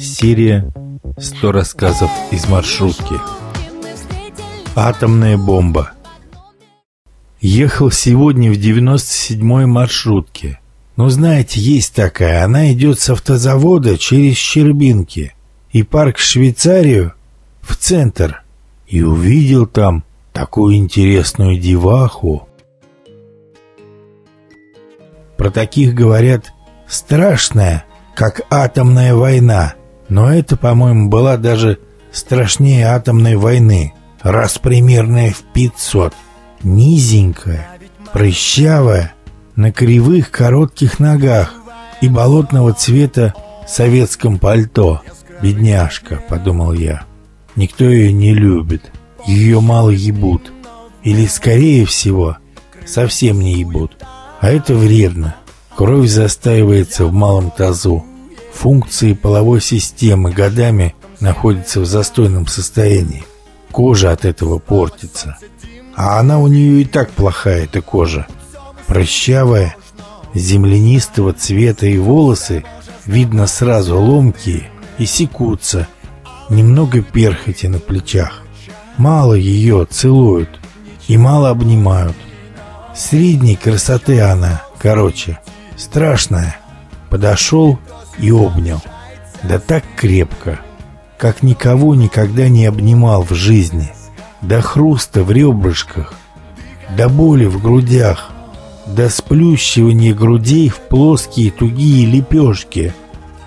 [0.00, 0.72] Серия
[1.16, 3.16] «100 рассказов из маршрутки».
[4.76, 5.90] Атомная бомба.
[7.40, 10.60] Ехал сегодня в 97-й маршрутке.
[10.94, 12.44] Ну, знаете, есть такая.
[12.44, 15.34] Она идет с автозавода через Щербинки
[15.72, 17.14] и парк в Швейцарию
[17.60, 18.44] в центр.
[18.86, 22.48] И увидел там такую интересную деваху.
[25.36, 26.52] Про таких говорят
[26.86, 27.84] «страшная,
[28.14, 29.74] как атомная война».
[30.08, 31.78] Но это, по-моему, была даже
[32.12, 36.14] страшнее атомной войны, раз примерно в 500.
[36.62, 37.68] Низенькая,
[38.12, 39.14] прыщавая,
[39.54, 41.54] на кривых коротких ногах
[42.00, 43.34] и болотного цвета
[43.66, 45.02] советском пальто.
[45.42, 47.02] «Бедняжка»,— подумал я.
[47.54, 48.90] «Никто ее не любит,
[49.26, 50.52] ее мало ебут.
[51.04, 52.38] Или, скорее всего,
[52.86, 53.96] совсем не ебут.
[54.40, 55.36] А это вредно.
[55.76, 58.04] Кровь застаивается в малом тазу
[58.58, 63.24] функции половой системы годами находятся в застойном состоянии.
[63.70, 65.38] Кожа от этого портится.
[65.94, 68.26] А она у нее и так плохая, эта кожа.
[68.88, 69.76] Прощавая,
[70.34, 72.64] землянистого цвета и волосы,
[73.06, 74.68] видно сразу ломкие
[74.98, 75.86] и секутся.
[76.50, 78.42] Немного перхоти на плечах.
[78.96, 80.58] Мало ее целуют
[81.06, 82.16] и мало обнимают.
[82.96, 85.38] Средней красоты она, короче,
[85.76, 86.56] страшная.
[87.08, 87.78] Подошел
[88.20, 88.80] и обнял.
[89.42, 90.60] Да так крепко,
[91.16, 93.92] как никого никогда не обнимал в жизни.
[94.40, 96.14] До хруста в ребрышках,
[96.96, 98.30] до боли в грудях,
[98.86, 102.94] до сплющивания грудей в плоские тугие лепешки.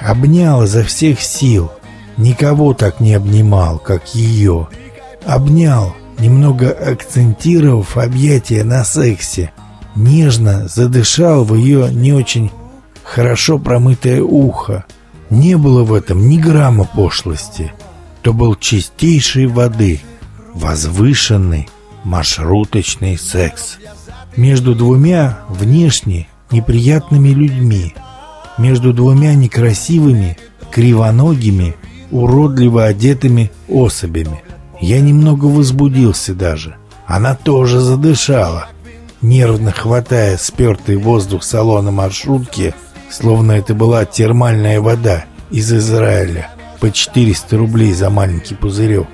[0.00, 1.70] Обнял изо всех сил.
[2.16, 4.68] Никого так не обнимал, как ее.
[5.24, 9.52] Обнял, немного акцентировав объятия на сексе.
[9.94, 12.50] Нежно задышал в ее не очень
[13.10, 14.84] хорошо промытое ухо.
[15.30, 17.72] Не было в этом ни грамма пошлости.
[18.22, 20.00] То был чистейшей воды,
[20.54, 21.68] возвышенный
[22.04, 23.78] маршруточный секс.
[24.36, 27.94] Между двумя внешне неприятными людьми,
[28.58, 30.38] между двумя некрасивыми,
[30.70, 31.74] кривоногими,
[32.12, 34.42] уродливо одетыми особями.
[34.80, 36.76] Я немного возбудился даже.
[37.06, 38.68] Она тоже задышала,
[39.20, 42.74] нервно хватая спертый воздух салона маршрутки
[43.10, 46.50] словно это была термальная вода из Израиля
[46.80, 49.08] по 400 рублей за маленький пузырек.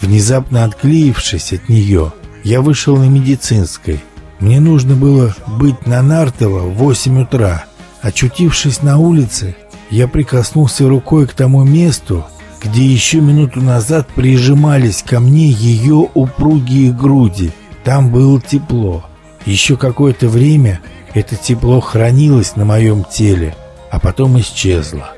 [0.00, 2.12] Внезапно отклеившись от нее,
[2.44, 4.00] я вышел на медицинской.
[4.40, 7.64] Мне нужно было быть на Нартово в 8 утра.
[8.00, 9.54] Очутившись на улице,
[9.90, 12.24] я прикоснулся рукой к тому месту,
[12.62, 17.52] где еще минуту назад прижимались ко мне ее упругие груди.
[17.84, 19.04] Там было тепло.
[19.44, 20.80] Еще какое-то время
[21.14, 23.54] это тепло хранилось на моем теле,
[23.90, 25.10] а потом исчезло.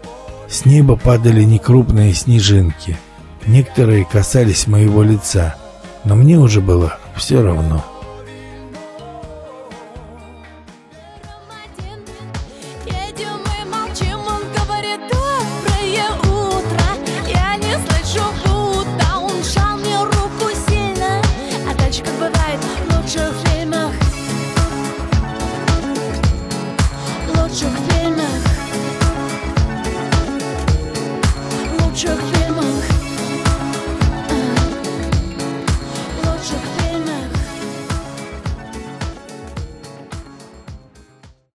[0.49, 2.99] С неба падали некрупные снежинки.
[3.47, 5.55] Некоторые касались моего лица,
[6.05, 7.85] но мне уже было все равно.